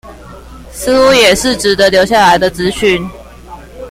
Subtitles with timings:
[0.71, 3.07] 似乎也是值得留下來的資訊